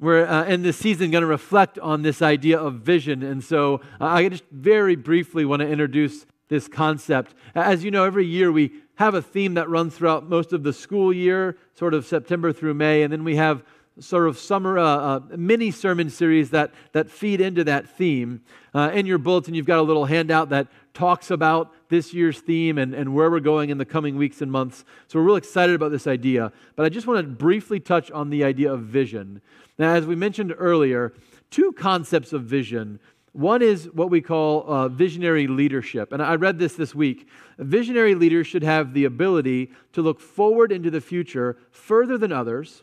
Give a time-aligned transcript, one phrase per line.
[0.00, 3.22] we're uh, in this season going to reflect on this idea of vision.
[3.22, 7.34] And so uh, I just very briefly want to introduce this concept.
[7.54, 10.72] As you know, every year we have a theme that runs throughout most of the
[10.72, 13.62] school year, sort of September through May, and then we have
[14.00, 18.40] sort of summer uh, uh, mini sermon series that, that feed into that theme.
[18.74, 22.78] Uh, in your bulletin, you've got a little handout that talks about this year's theme
[22.78, 24.84] and, and where we're going in the coming weeks and months.
[25.06, 26.52] So we're really excited about this idea.
[26.76, 29.42] But I just want to briefly touch on the idea of vision.
[29.78, 31.12] Now, as we mentioned earlier,
[31.50, 33.00] two concepts of vision.
[33.32, 36.12] One is what we call uh, visionary leadership.
[36.12, 37.28] And I read this this week.
[37.58, 42.82] Visionary leaders should have the ability to look forward into the future further than others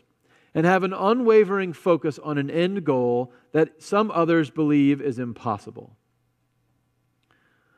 [0.54, 5.96] and have an unwavering focus on an end goal that some others believe is impossible.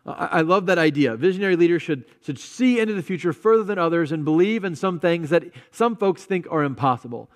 [0.07, 1.15] I love that idea.
[1.15, 4.99] Visionary leaders should, should see into the future further than others and believe in some
[4.99, 7.31] things that some folks think are impossible.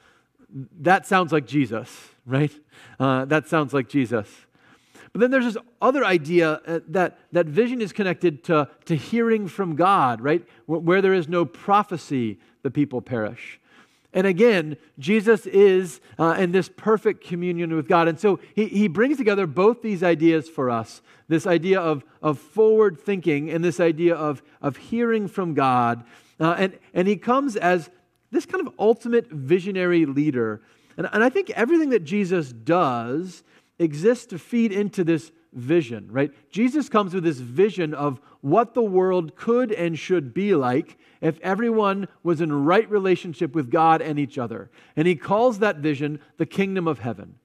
[0.81, 2.53] That sounds like Jesus, right?
[2.99, 4.29] Uh, that sounds like Jesus.
[5.13, 9.47] But then there's this other idea uh, that, that vision is connected to, to hearing
[9.47, 10.45] from God, right?
[10.67, 13.61] Where there is no prophecy, the people perish.
[14.15, 18.09] And again, Jesus is uh, in this perfect communion with God.
[18.09, 22.39] And so he, he brings together both these ideas for us this idea of, of
[22.39, 26.05] forward thinking and this idea of, of hearing from God.
[26.39, 27.91] Uh, and, and he comes as
[28.31, 30.61] this kind of ultimate visionary leader.
[30.97, 33.43] And, and I think everything that Jesus does
[33.79, 36.31] exists to feed into this vision, right?
[36.51, 41.41] Jesus comes with this vision of what the world could and should be like if
[41.41, 44.71] everyone was in right relationship with God and each other.
[44.97, 47.37] And he calls that vision the kingdom of heaven.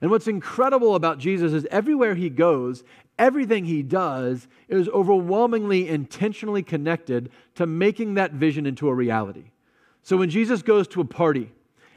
[0.00, 2.84] And what's incredible about Jesus is everywhere he goes,
[3.18, 9.50] everything he does is overwhelmingly intentionally connected to making that vision into a reality.
[10.02, 11.50] So when Jesus goes to a party,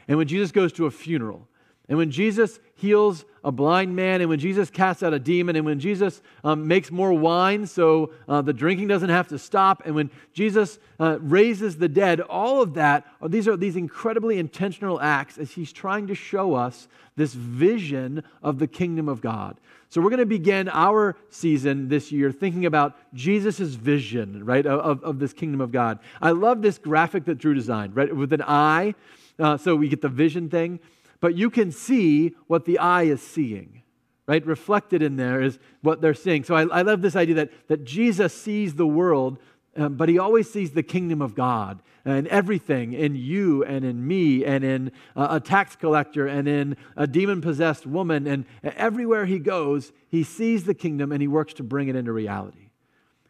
[0.08, 1.46] and when Jesus goes to a funeral,
[1.88, 5.64] and when Jesus heals a blind man, and when Jesus casts out a demon, and
[5.64, 9.94] when Jesus um, makes more wine so uh, the drinking doesn't have to stop, and
[9.94, 15.38] when Jesus uh, raises the dead, all of that, these are these incredibly intentional acts
[15.38, 19.56] as he's trying to show us this vision of the kingdom of God.
[19.88, 25.02] So we're going to begin our season this year thinking about Jesus' vision, right, of,
[25.02, 25.98] of this kingdom of God.
[26.22, 28.94] I love this graphic that Drew designed, right, with an eye.
[29.38, 30.78] Uh, so we get the vision thing
[31.20, 33.82] but you can see what the eye is seeing,
[34.26, 34.44] right?
[34.46, 36.44] Reflected in there is what they're seeing.
[36.44, 39.38] So I, I love this idea that, that Jesus sees the world,
[39.76, 44.06] um, but he always sees the kingdom of God and everything in you and in
[44.06, 48.26] me and in uh, a tax collector and in a demon possessed woman.
[48.26, 52.12] And everywhere he goes, he sees the kingdom and he works to bring it into
[52.12, 52.70] reality.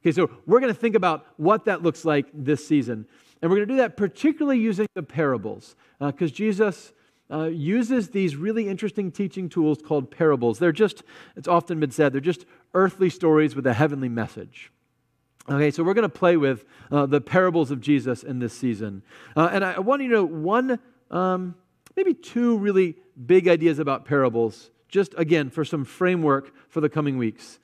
[0.03, 3.07] Okay, so we're going to think about what that looks like this season.
[3.43, 6.93] And we're going to do that particularly using the parables, because uh, Jesus
[7.31, 10.59] uh, uses these really interesting teaching tools called parables.
[10.59, 11.03] They're just,
[11.37, 14.73] it's often been said, they're just earthly stories with a heavenly message.
[15.49, 19.03] Okay, so we're going to play with uh, the parables of Jesus in this season.
[19.37, 20.79] Uh, and I, want you to know one,
[21.11, 21.55] um,
[21.97, 22.97] maybe two really
[23.27, 27.59] big ideas about parables, just again for some framework for the coming weeks.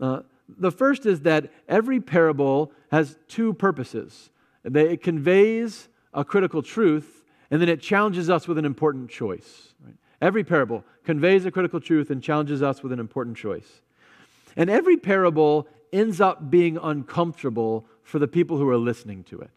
[0.00, 4.30] Uh, the first is that every parable has two purposes
[4.74, 7.15] it conveys a critical truth
[7.50, 9.74] and then it challenges us with an important choice.
[9.84, 9.94] Right?
[10.20, 13.82] Every parable conveys a critical truth and challenges us with an important choice.
[14.56, 19.50] And every parable ends up being uncomfortable for the people who are listening to it.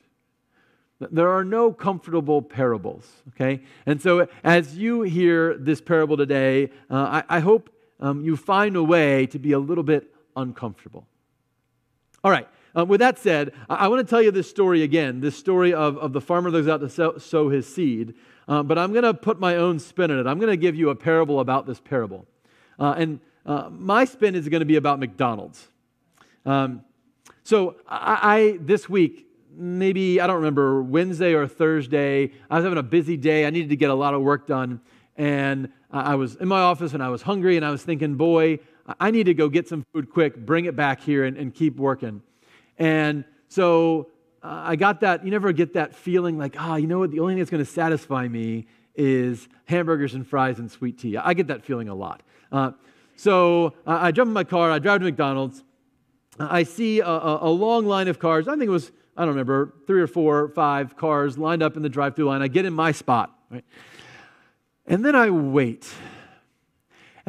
[0.99, 3.61] There are no comfortable parables, okay?
[3.85, 7.69] And so as you hear this parable today, uh, I, I, hope
[8.01, 11.07] um, you find a way to be a little bit uncomfortable.
[12.21, 15.21] All right, uh, with that said, I, I want to tell you this story again
[15.21, 18.13] this story of, of the farmer that goes out to sow, sow his seed.
[18.47, 20.25] Uh, but I'm going to put my own spin on it.
[20.25, 22.25] I'm going to give you a parable about this parable.
[22.79, 25.67] Uh, and uh, my spin is going to be about McDonald's.
[26.45, 26.83] Um,
[27.43, 32.79] so I, I, this week, maybe, I don't remember, Wednesday or Thursday, I was having
[32.79, 33.45] a busy day.
[33.45, 34.81] I needed to get a lot of work done.
[35.15, 38.59] And I was in my office and I was hungry and I was thinking, boy,
[38.99, 41.77] I need to go get some food quick, bring it back here and, and keep
[41.77, 42.21] working.
[42.79, 44.09] And so
[44.41, 47.11] uh, I got that, you never get that feeling like, ah, oh, you know what,
[47.11, 51.17] the only thing that's going to satisfy me is hamburgers and fries and sweet tea.
[51.17, 52.23] I get that feeling a lot.
[52.51, 52.71] Uh,
[53.15, 55.63] so uh, I jump in my car, I drive to McDonald's.
[56.39, 58.47] I see a, a, a, long line of cars.
[58.47, 61.83] I think it was, I don't remember, three or four, five cars lined up in
[61.83, 62.41] the drive through line.
[62.41, 63.65] I get in my spot, right?
[64.85, 65.91] And then I wait.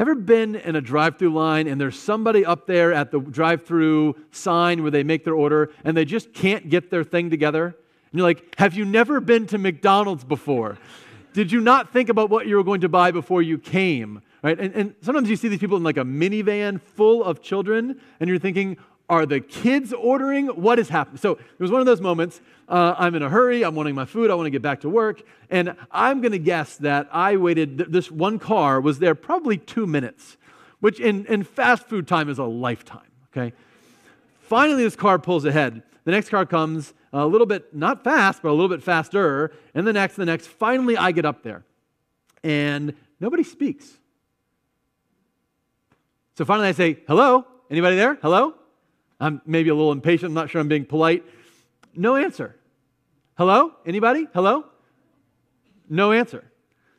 [0.01, 3.67] Ever been in a drive through line and there's somebody up there at the drive
[3.67, 7.67] through sign where they make their order and they just can't get their thing together?
[7.67, 10.79] And you're like, have you never been to McDonald's before?
[11.35, 14.23] Did you not think about what you were going to buy before you came?
[14.43, 14.59] Right?
[14.59, 18.31] And, and sometimes you see these people in like a minivan full of children, and
[18.31, 18.79] you're thinking,
[19.11, 20.47] are the kids ordering?
[20.47, 21.19] What is happening?
[21.19, 22.41] So it was one of those moments.
[22.69, 23.65] Uh, I'm in a hurry.
[23.65, 24.31] I'm wanting my food.
[24.31, 25.23] I want to get back to work.
[25.51, 29.87] And I'm going to guess that I waited, this one car was there probably two
[29.87, 30.37] minutes,
[30.79, 33.53] which in, in fast food time is a lifetime, okay?
[34.43, 35.83] Finally, this car pulls ahead.
[36.05, 39.53] The next car comes a little bit, not fast, but a little bit faster.
[39.75, 40.47] And the next, the next.
[40.47, 41.65] Finally, I get up there.
[42.45, 43.99] And nobody speaks.
[46.39, 47.45] So finally, I say, Hello?
[47.71, 48.17] Anybody there?
[48.23, 48.55] Hello?
[49.21, 50.31] I'm maybe a little impatient.
[50.31, 51.25] I'm not sure I'm being polite.
[51.95, 52.57] No answer.
[53.37, 53.73] Hello?
[53.87, 54.27] Anybody?
[54.33, 54.65] Hello?
[55.89, 56.45] No answer.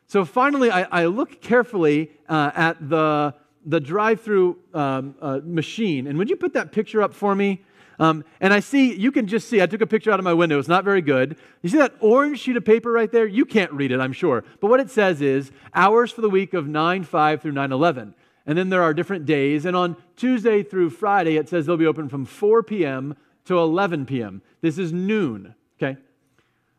[0.06, 3.34] So finally, I, I look carefully uh, at the,
[3.64, 6.06] the drive through um, uh, machine.
[6.06, 7.62] And would you put that picture up for me?
[7.98, 10.32] Um, and I see, you can just see, I took a picture out of my
[10.32, 10.58] window.
[10.58, 11.36] It's not very good.
[11.62, 13.26] You see that orange sheet of paper right there?
[13.26, 14.44] You can't read it, I'm sure.
[14.60, 18.14] But what it says is hours for the week of 9 5 through 9 11.
[18.46, 19.64] And then there are different days.
[19.64, 23.16] And on Tuesday through Friday, it says they'll be open from 4 p.m.
[23.44, 24.42] to 11 p.m.
[24.60, 25.98] This is noon, okay?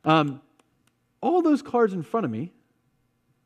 [0.03, 0.41] Um,
[1.21, 2.51] all those cars in front of me,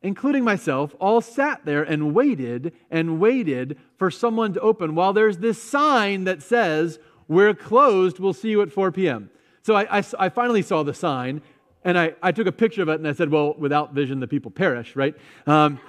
[0.02, 5.38] including myself, all sat there and waited and waited for someone to open while there's
[5.38, 9.30] this sign that says, We're closed, we'll see you at 4 p.m.
[9.62, 11.42] So I, I, I finally saw the sign
[11.84, 14.28] and I, I took a picture of it and I said, Well, without vision, the
[14.28, 15.16] people perish, right?
[15.46, 15.80] Um,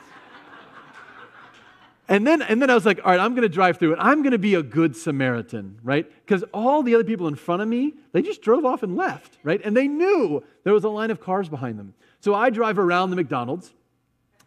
[2.09, 3.99] and then, and then I was like, all right, I'm going to drive through it.
[4.01, 6.11] I'm going to be a good Samaritan, right?
[6.25, 9.37] Because all the other people in front of me, they just drove off and left,
[9.43, 9.61] right?
[9.63, 11.93] And they knew there was a line of cars behind them.
[12.21, 13.75] So I drive around the McDonald's,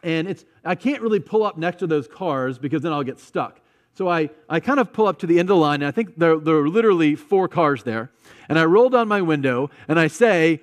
[0.01, 3.19] and it's, I can't really pull up next to those cars because then I'll get
[3.19, 3.59] stuck.
[3.93, 5.91] So I, I kind of pull up to the end of the line, and I
[5.91, 8.09] think there, there are literally four cars there.
[8.49, 10.61] And I roll down my window, and I say,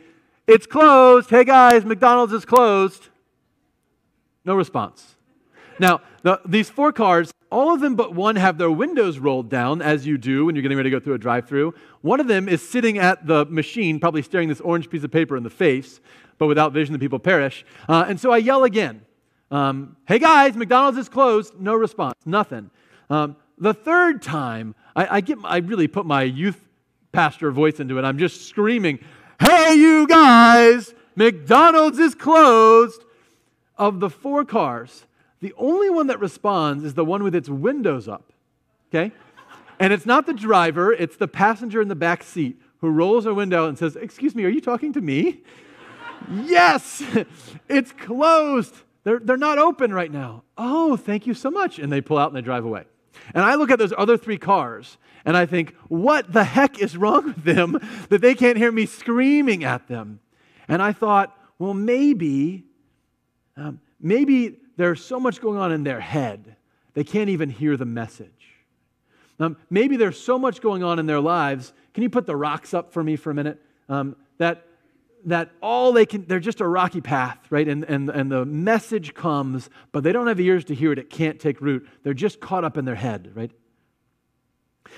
[0.49, 1.31] It's closed.
[1.31, 3.09] Hey guys, McDonald's is closed.
[4.45, 5.15] No response.
[5.79, 9.81] Now, the, these four cars, all of them but one have their windows rolled down,
[9.81, 11.75] as you do when you're getting ready to go through a drive through.
[12.03, 15.37] One of them is sitting at the machine, probably staring this orange piece of paper
[15.37, 16.01] in the face,
[16.39, 17.65] but without vision, the people perish.
[17.89, 19.03] Uh, and so I yell again
[19.51, 21.59] um, Hey guys, McDonald's is closed.
[21.59, 22.71] No response, nothing.
[23.11, 26.61] Um, the third time, I, I, get, I really put my youth
[27.13, 28.05] pastor voice into it.
[28.05, 28.99] I'm just screaming,
[29.41, 33.05] Hey, you guys, McDonald's is closed.
[33.77, 35.07] Of the four cars,
[35.41, 38.33] the only one that responds is the one with its windows up.
[38.89, 39.13] Okay?
[39.79, 43.35] And it's not the driver, it's the passenger in the back seat who rolls her
[43.35, 45.43] window and says, Excuse me, are you talking to me?
[46.31, 47.03] yes,
[47.69, 48.75] it's closed.
[49.05, 50.43] They're, they're not open right now.
[50.57, 51.79] Oh, thank you so much.
[51.79, 52.85] And they pull out and they drive away.
[53.35, 56.97] And I look at those other three cars and I think, what the heck is
[56.97, 60.21] wrong with them that they can't hear me screaming at them?
[60.69, 62.65] And I thought, well, maybe,
[63.57, 66.57] um, maybe there's so much going on in their head,
[66.95, 68.31] they can't even hear the message.
[69.41, 71.73] Um, maybe there's so much going on in their lives.
[71.95, 73.61] Can you put the rocks up for me for a minute?
[73.89, 74.67] Um, that,
[75.27, 77.67] that all they can, they're just a rocky path, right?
[77.69, 80.99] And, and, and the message comes, but they don't have ears to hear it.
[80.99, 81.89] It can't take root.
[82.05, 83.51] They're just caught up in their head, right?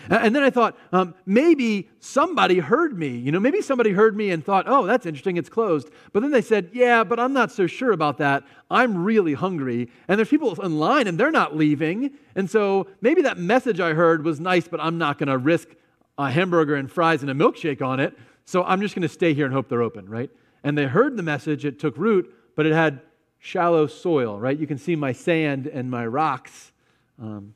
[0.09, 3.09] And then I thought, um, maybe somebody heard me.
[3.09, 5.91] You know, maybe somebody heard me and thought, oh, that's interesting, it's closed.
[6.13, 8.45] But then they said, yeah, but I'm not so sure about that.
[8.71, 9.91] I'm really hungry.
[10.09, 12.13] And there's people in line and they're not leaving.
[12.35, 15.69] And so maybe that message I heard was nice, but I'm not going to risk
[16.19, 18.17] a hamburger and fries and a milkshake on it.
[18.45, 20.31] So I'm just going to stay here and hope they're open, right?
[20.65, 23.01] And they heard the message, it took root, but it had
[23.39, 24.59] shallow soil, right?
[24.59, 26.73] You can see my sand and my rocks.
[27.21, 27.55] Um,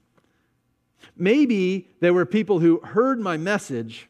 [1.17, 4.09] Maybe there were people who heard my message,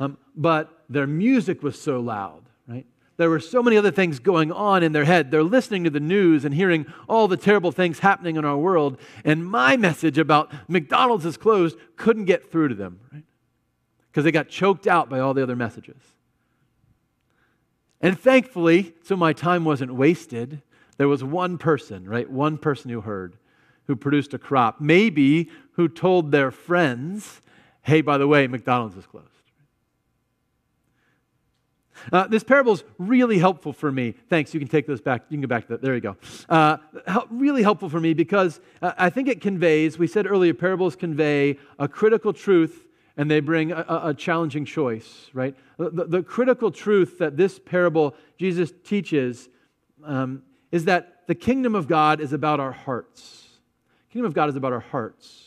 [0.00, 2.86] um, but their music was so loud, right?
[3.16, 5.30] There were so many other things going on in their head.
[5.30, 8.98] They're listening to the news and hearing all the terrible things happening in our world,
[9.24, 13.24] and my message about McDonald's is closed couldn't get through to them, right?
[14.10, 16.00] Because they got choked out by all the other messages.
[18.00, 20.62] And thankfully, so my time wasn't wasted,
[20.96, 22.28] there was one person, right?
[22.28, 23.36] One person who heard
[23.86, 27.40] who produced a crop, maybe who told their friends,
[27.82, 29.28] hey, by the way, McDonald's is closed.
[32.12, 34.14] Uh, this parable is really helpful for me.
[34.28, 34.52] Thanks.
[34.52, 35.24] You can take those back.
[35.28, 35.82] You can go back to that.
[35.82, 36.16] There you go.
[36.48, 36.76] Uh,
[37.30, 41.58] really helpful for me because uh, I think it conveys, we said earlier, parables convey
[41.78, 42.86] a critical truth
[43.16, 45.54] and they bring a, a challenging choice, right?
[45.78, 49.48] The, the, critical truth that this parable Jesus teaches
[50.04, 53.43] um, is that the kingdom of God is about our hearts
[54.14, 55.42] kingdom of God is about our hearts.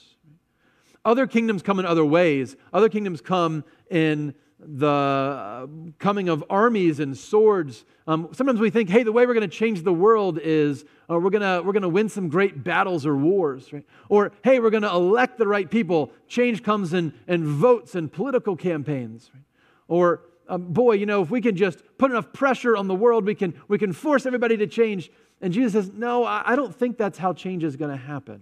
[1.06, 2.58] Other kingdoms come in other ways.
[2.74, 5.68] Other kingdoms come in the uh,
[6.00, 7.86] coming of armies and swords.
[8.08, 11.18] Um, sometimes we think, hey, the way we're going to change the world is uh,
[11.18, 13.72] we're going we're gonna win some great battles or wars.
[13.72, 13.86] Right?
[14.10, 16.12] Or, hey, we're going to elect the right people.
[16.28, 19.32] Change comes in, in votes and political campaigns.
[19.34, 19.44] Right?
[19.88, 23.26] Or, um, boy, you know, if we can just put enough pressure on the world,
[23.26, 25.10] we can, we can force everybody to change.
[25.40, 28.42] And Jesus says, no, I, I don't think that's how change is going to happen.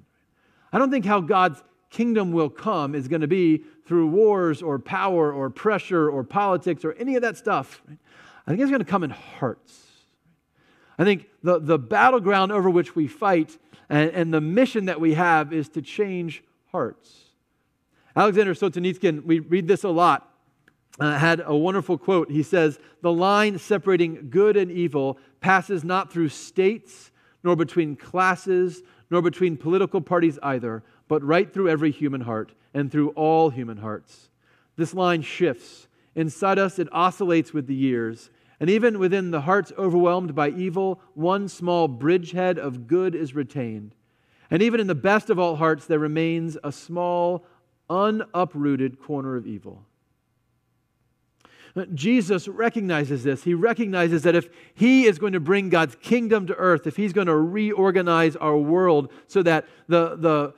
[0.71, 4.79] I don't think how God's kingdom will come is going to be through wars or
[4.79, 7.81] power or pressure or politics or any of that stuff.
[8.45, 9.85] I think it's going to come in hearts.
[10.97, 13.57] I think the, the battleground over which we fight
[13.89, 17.25] and, and the mission that we have is to change hearts.
[18.15, 20.31] Alexander Solzhenitsyn, we read this a lot,
[20.99, 22.31] uh, had a wonderful quote.
[22.31, 27.11] He says, The line separating good and evil passes not through states,
[27.43, 32.91] nor between classes, nor between political parties either, but right through every human heart and
[32.91, 34.29] through all human hearts.
[34.75, 35.87] This line shifts.
[36.15, 38.29] Inside us, it oscillates with the years.
[38.59, 43.95] And even within the hearts overwhelmed by evil, one small bridgehead of good is retained.
[44.49, 47.45] And even in the best of all hearts, there remains a small,
[47.89, 49.85] unuprooted corner of evil.
[51.93, 53.43] Jesus recognizes this.
[53.43, 57.11] He recognizes that if he is going to bring God's kingdom to earth, if he's
[57.11, 60.53] going to reorganize our world so that the, the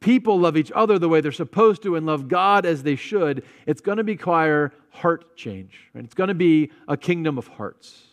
[0.00, 3.44] people love each other the way they're supposed to and love God as they should,
[3.66, 5.88] it's going to require heart change.
[5.94, 6.04] Right?
[6.04, 8.04] It's going to be a kingdom of hearts.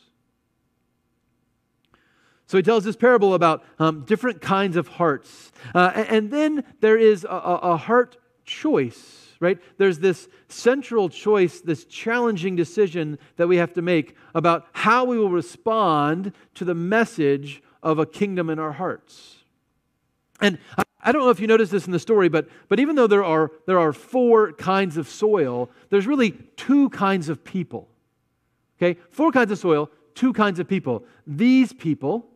[2.47, 5.51] So he tells this parable about um, different kinds of hearts.
[5.73, 9.59] Uh, and, and, then there is a, a heart choice, right?
[9.77, 15.17] There's this central choice, this challenging decision that we have to make about how we
[15.17, 19.37] will respond to the message of a kingdom in our hearts.
[20.41, 20.57] And
[21.01, 23.23] I don't know if you noticed this in the story, but, but even though there
[23.23, 27.87] are, there are four kinds of soil, there's really two kinds of people.
[28.77, 28.99] Okay?
[29.09, 31.03] Four kinds of soil, two kinds of people.
[31.27, 32.27] These people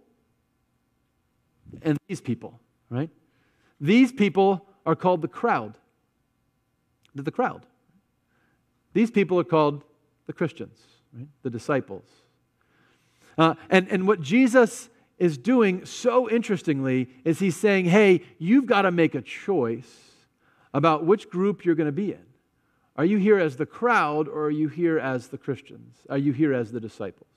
[1.81, 3.09] and these people, right?
[3.79, 5.77] These people are called the crowd.
[7.15, 7.65] They're the crowd.
[8.93, 9.83] These people are called
[10.25, 10.79] the Christians,
[11.13, 11.27] right?
[11.43, 12.05] The disciples.
[13.37, 18.83] Uh, and, and what Jesus is doing so interestingly is he's saying, hey, you've got
[18.83, 20.11] to make a choice
[20.73, 22.25] about which group you're going to be in.
[22.95, 25.95] Are you here as the crowd or are you here as the Christians?
[26.09, 27.29] Are you here as the disciples?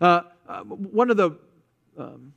[0.00, 1.32] Uh, uh, one of the
[1.98, 2.32] um,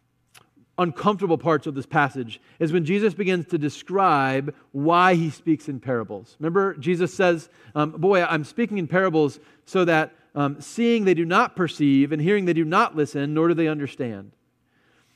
[0.81, 5.79] uncomfortable parts of this passage is when Jesus begins to describe why he speaks in
[5.79, 6.35] parables.
[6.39, 11.25] Remember, Jesus says, um, Boy, I'm speaking in parables so that um, seeing they do
[11.25, 14.31] not perceive, and hearing they do not listen, nor do they understand.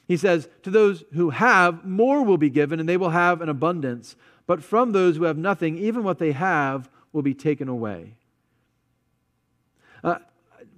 [0.08, 3.50] He says, To those who have, more will be given, and they will have an
[3.50, 4.16] abundance.
[4.46, 8.18] But from those who have nothing, even what they have will be taken away.
[10.04, 10.18] Uh,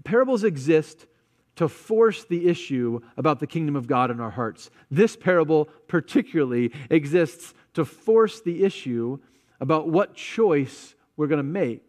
[0.06, 1.08] parables exist
[1.58, 4.70] to force the issue about the kingdom of God in our hearts.
[4.90, 9.20] This parable, particularly, exists to force the issue
[9.60, 11.84] about what choice we're going to make.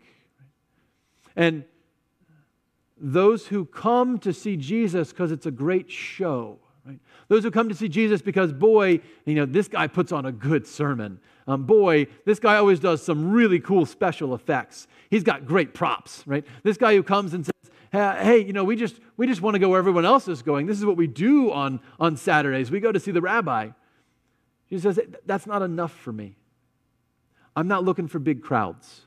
[1.37, 1.65] And
[3.01, 6.59] those who come to see Jesus because it's a great show.
[6.85, 6.99] Right?
[7.29, 10.33] Those who come to see Jesus because, boy, you know, this guy puts on a
[10.33, 11.21] good sermon.
[11.47, 14.87] Um, boy, this guy always does some really cool special effects.
[15.11, 16.45] He's got great props, right?
[16.63, 17.53] This guy who comes and says,
[17.93, 20.67] hey, you know, we just, we just want to go where everyone else is going.
[20.67, 22.71] This is what we do on, on Saturdays.
[22.71, 23.71] We go to see the rabbi.
[24.69, 26.37] Jesus says, that's not enough for me.
[27.57, 29.03] I'm not looking for big crowds.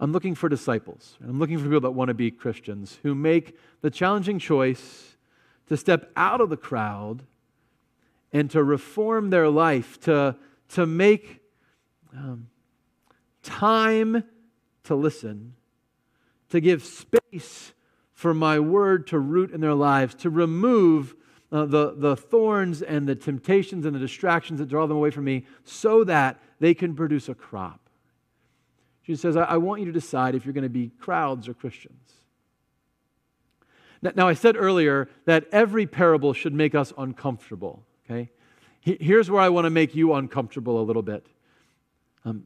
[0.00, 1.18] I'm looking for disciples.
[1.22, 5.16] I'm looking for people that want to be Christians who make the challenging choice
[5.68, 7.22] to step out of the crowd
[8.32, 10.36] and to reform their life, to,
[10.70, 11.40] to make
[12.16, 12.48] um,
[13.42, 14.24] time
[14.84, 15.54] to listen
[16.50, 17.72] to give space
[18.12, 21.14] for my word to root in their lives, to remove
[21.52, 25.24] uh, the, the thorns and the temptations and the distractions that draw them away from
[25.24, 27.80] me so that they can produce a crop.
[29.04, 31.54] Jesus says, I, I want you to decide if you're going to be crowds or
[31.54, 32.12] Christians.
[34.02, 38.30] Now, now, I said earlier that every parable should make us uncomfortable, okay?
[38.80, 41.26] Here's where I want to make you uncomfortable a little bit.
[42.24, 42.44] Um,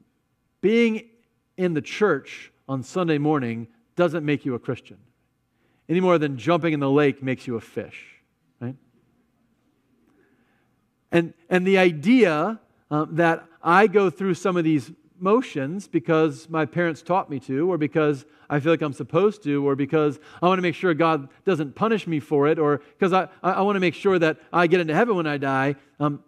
[0.61, 1.09] being
[1.57, 4.99] in the church on Sunday morning doesn't make you a Christian
[5.89, 8.21] any more than jumping in the lake makes you a fish,
[8.61, 8.77] right?
[11.13, 12.61] And, and the idea
[12.91, 17.71] um, that I go through some of these motions because my parents taught me to,
[17.71, 20.93] or because I feel like I'm supposed to, or because I want to make sure
[20.95, 24.39] God doesn't punish me for it, or because I, I want to make sure that
[24.53, 26.23] I get into heaven when I die, um,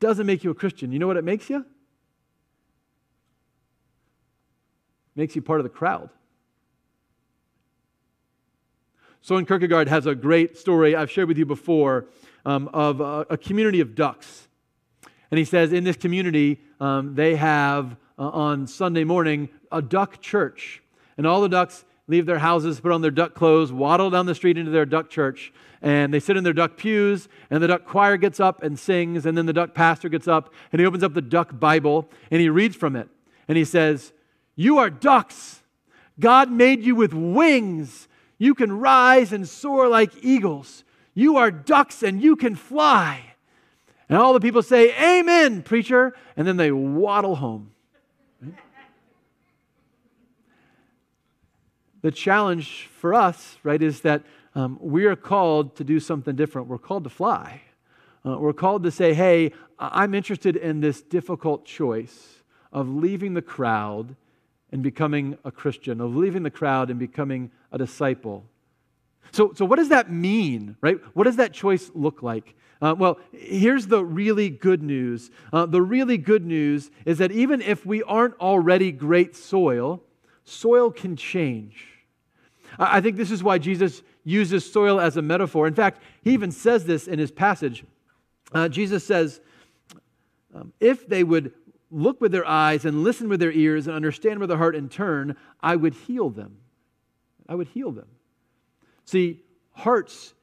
[0.00, 0.90] doesn't make you a Christian.
[0.90, 1.64] You know what it makes you?
[5.14, 6.10] makes you part of the crowd.
[9.20, 12.06] Soren Kierkegaard has a great story I've shared with you before
[12.44, 14.46] um, of a, a, community of ducks.
[15.30, 20.20] And he says in this community, um, they have uh, on Sunday morning a duck
[20.20, 20.82] church.
[21.16, 24.34] And all the ducks leave their houses, put on their duck clothes, waddle down the
[24.34, 27.84] street into their duck church, and they sit in their duck pews, and the duck
[27.84, 31.02] choir gets up and sings, and then the duck pastor gets up and he opens
[31.02, 33.08] up the duck Bible and he reads from it.
[33.48, 34.12] And he says,
[34.54, 35.62] You are ducks.
[36.18, 38.08] God made you with wings.
[38.38, 40.84] You can rise and soar like eagles.
[41.14, 43.34] You are ducks and you can fly.
[44.08, 46.14] And all the people say, Amen, preacher.
[46.36, 47.72] And then they waddle home.
[52.02, 54.22] the challenge for us, right, is that
[54.54, 56.68] um, we are called to do something different.
[56.68, 57.62] We're called to fly.
[58.24, 63.42] Uh, we're called to say, hey, I'm interested in this difficult choice of leaving the
[63.42, 64.14] crowd
[64.76, 68.44] and becoming a Christian, of leaving the crowd and becoming a disciple.
[69.32, 70.98] So, so what does that mean, right?
[71.14, 72.54] What does that choice look like?
[72.82, 75.30] Uh, well, here's the really good news.
[75.50, 80.02] Uh, the really good news is that even if we aren't already great soil,
[80.44, 81.86] soil can change.
[82.78, 85.66] I think this is why Jesus uses soil as a metaphor.
[85.66, 87.82] In fact, he even says this in his passage.
[88.52, 89.40] Uh, Jesus says,
[90.54, 91.54] um, If they would
[91.96, 94.90] look with their eyes and listen with their ears and understand with their heart and
[94.90, 96.58] turn, I would heal them.
[97.48, 98.08] I would heal them.
[99.06, 100.34] See, hearts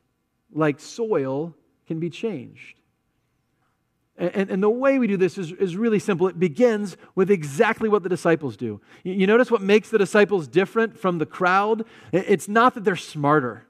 [0.51, 1.55] like soil
[1.87, 2.79] can be changed.
[4.17, 6.27] And, and, the way we do this is, is really simple.
[6.27, 8.79] It begins with exactly what the disciples do.
[9.03, 11.83] You, you notice what makes the disciples different from the crowd?
[12.11, 13.65] It's not that they're smarter.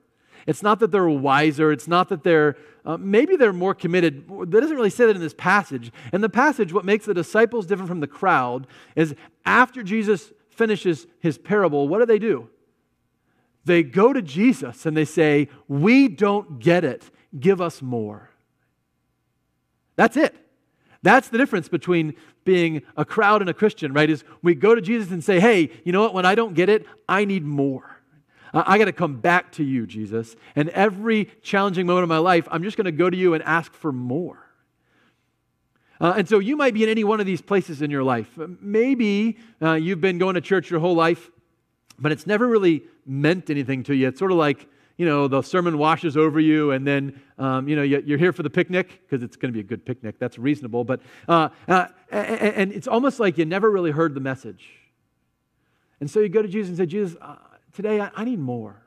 [0.45, 1.71] It's not that they're wiser.
[1.71, 4.27] It's not that they're, uh, maybe they're more committed.
[4.27, 5.91] That doesn't really say that in this passage.
[6.11, 11.07] In the passage, what makes the disciples different from the crowd is after Jesus finishes
[11.19, 12.49] his parable, what do they do?
[13.65, 17.09] They go to Jesus and they say, We don't get it.
[17.39, 18.29] Give us more.
[19.95, 20.35] That's it.
[21.01, 24.09] That's the difference between being a crowd and a Christian, right?
[24.09, 26.13] Is we go to Jesus and say, hey, you know what?
[26.13, 27.92] When I don't get it, I need more.
[28.53, 30.35] I, got to come back to you, Jesus.
[30.55, 33.43] And every challenging moment of my life, I'm just going to go to you and
[33.43, 34.37] ask for more.
[35.99, 38.29] Uh, and so you might be in any one of these places in your life.
[38.59, 41.31] Maybe uh, you've been going to church your whole life,
[41.97, 44.07] but it's never really meant anything to you.
[44.09, 47.75] It's sort of like you know, the sermon washes over you, and then, um, you
[47.75, 50.15] know, you're here for the picnic because it's going to be a good picnic.
[50.19, 50.83] That's reasonable.
[50.83, 54.65] But, uh, uh, and it's almost like you never really heard the message.
[55.99, 57.17] And so you go to Jesus and say, Jesus,
[57.73, 58.81] today I, I, need more.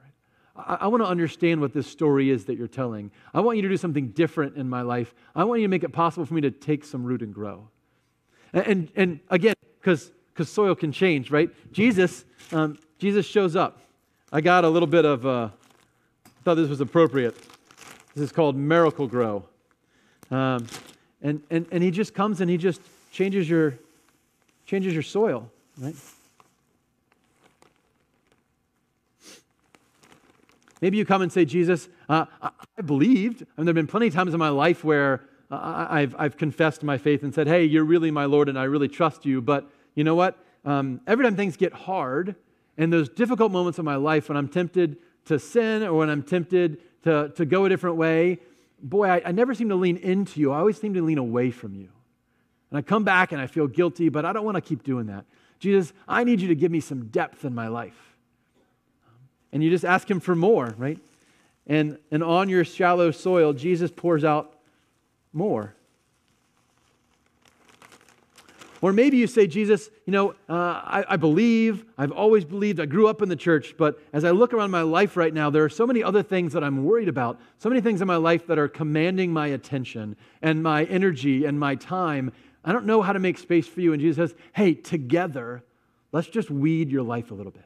[0.56, 3.10] I, I want to understand what this story is that you're telling.
[3.34, 5.14] I want you to do something different in my life.
[5.34, 7.68] I want you to make it possible for me to take some root and grow.
[8.52, 10.12] And, and, and again, because
[10.44, 11.50] soil can change, right?
[11.72, 13.80] Jesus, um, Jesus shows up.
[14.32, 15.48] I got a little bit of uh,
[16.44, 17.36] thought this was appropriate.
[18.14, 19.44] This is called Miracle-Gro.
[20.30, 20.66] Um,
[21.22, 23.78] and, and, and he just comes and he just changes your,
[24.64, 25.94] changes your soil, right?
[30.80, 33.40] Maybe you come and say, Jesus, uh, I believed.
[33.40, 36.82] Mean, there have been plenty of times in my life where uh, I've, I've confessed
[36.82, 39.40] my faith and said, hey, you're really my Lord and I really trust you.
[39.40, 40.38] But you know what?
[40.64, 42.34] Um, every time things get hard,
[42.78, 46.22] and those difficult moments of my life when I'm tempted to sin or when I'm
[46.22, 48.38] tempted to, to go a different way,
[48.82, 50.52] boy, I, I never seem to lean into you.
[50.52, 51.88] I always seem to lean away from you.
[52.70, 55.06] And I come back and I feel guilty, but I don't want to keep doing
[55.06, 55.24] that.
[55.58, 58.15] Jesus, I need you to give me some depth in my life.
[59.56, 60.98] And you just ask him for more, right?
[61.66, 64.54] And, and on your shallow soil, Jesus pours out
[65.32, 65.72] more.
[68.82, 72.84] Or maybe you say, Jesus, you know, uh, I, I, believe, I've always believed, I
[72.84, 75.64] grew up in the church, but as I look around my life right now, there
[75.64, 78.46] are so many other things that I'm worried about, so many things in my life
[78.48, 82.30] that are commanding my attention and my energy and my time.
[82.62, 83.94] I don't know how to make space for you.
[83.94, 85.64] And Jesus says, hey, together,
[86.12, 87.64] let's just weed your life a little bit,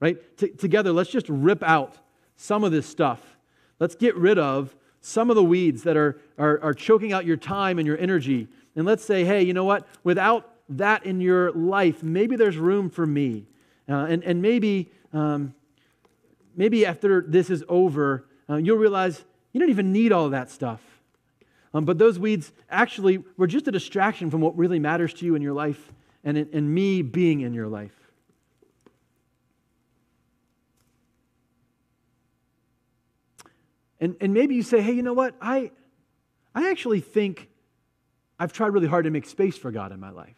[0.00, 0.16] right?
[0.36, 1.96] T- together, let's just rip out
[2.36, 3.36] some of this stuff.
[3.78, 7.36] Let's get rid of some of the weeds that are, are, are choking out your
[7.36, 9.88] time and your energy and let's say, hey, you know what?
[10.04, 13.46] Without that in your life, maybe there's room for me.
[13.88, 15.54] Uh, and, and maybe, um,
[16.54, 20.82] maybe after this is over, uh, you'll realize you don't even need all that stuff.
[21.72, 25.34] Um, but those weeds actually were just a distraction from what really matters to you
[25.34, 28.05] in your life and, and me being in your life.
[34.00, 35.34] And, and maybe you say, hey, you know what?
[35.40, 35.70] I,
[36.54, 37.48] I actually think
[38.38, 40.36] I've tried really hard to make space for God in my life.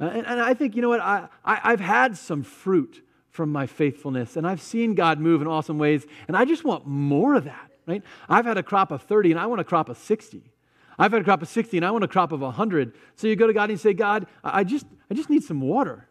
[0.00, 3.50] Uh, and, and, I think, you know what, I, I, I've had some fruit from
[3.50, 7.34] my faithfulness, and I've seen God move in awesome ways, and I just want more
[7.34, 8.02] of that, right?
[8.28, 10.52] I've had a crop of 30, and I want a crop of 60.
[10.98, 12.94] I've had a crop of 60, and I want a crop of 100.
[13.16, 15.60] So you go to God and you say, God, I just, I just need some
[15.60, 16.08] water,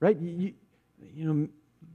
[0.00, 0.18] right?
[0.18, 0.52] You,
[1.14, 1.48] you know,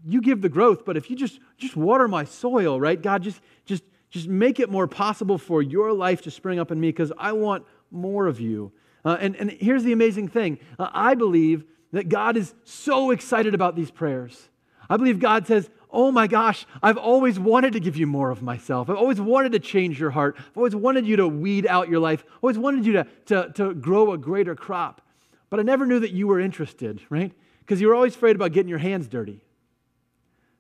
[0.04, 3.00] you give the growth, but if you just, just water my soil, right?
[3.00, 6.80] God, just, just, just make it more possible for your life to spring up in
[6.80, 8.72] me because I want more of you.
[9.04, 13.56] Uh, and, and here's the amazing thing uh, I believe that God is so excited
[13.56, 14.50] about these prayers.
[14.90, 18.42] I believe God says, Oh my gosh, I've always wanted to give you more of
[18.42, 18.90] myself.
[18.90, 20.36] I've always wanted to change your heart.
[20.38, 22.24] I've always wanted you to weed out your life.
[22.26, 25.02] I've always wanted you to, to, to grow a greater crop.
[25.50, 27.34] But I never knew that you were interested, right?
[27.60, 29.42] Because you were always afraid about getting your hands dirty.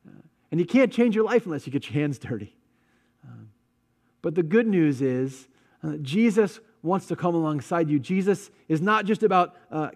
[0.05, 2.53] Uh, and you can't change your life unless you get your hands dirty.
[4.21, 5.47] But the good news is
[5.83, 7.99] uh, Jesus wants to come alongside you.
[7.99, 9.89] Jesus is not just about uh,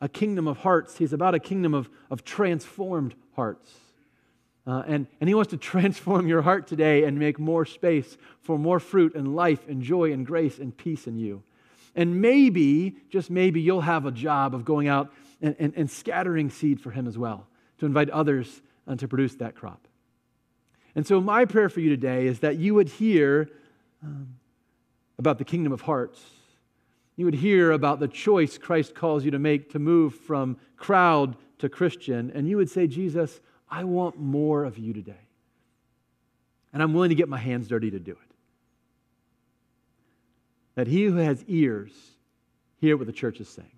[0.00, 3.72] a kingdom of hearts, he's about a kingdom of, of transformed hearts.
[4.66, 8.58] Uh, and, and he wants to transform your heart today and make more space for
[8.58, 11.42] more fruit and life and joy and grace and peace in you.
[11.94, 16.50] And maybe, just maybe, you'll have a job of going out and, and, and scattering
[16.50, 19.88] seed for him as well, to invite others uh, to produce that crop.
[20.94, 23.48] And so, my prayer for you today is that you would hear
[24.02, 24.36] um,
[25.18, 26.20] about the kingdom of hearts.
[27.16, 31.36] You would hear about the choice Christ calls you to make to move from crowd
[31.58, 35.26] to Christian, and you would say, Jesus, I want more of you today.
[36.72, 38.18] And I'm willing to get my hands dirty to do it.
[40.76, 41.92] That he who has ears
[42.80, 43.68] hear what the church is saying.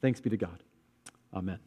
[0.00, 0.62] Thanks be to God.
[1.32, 1.58] Amen.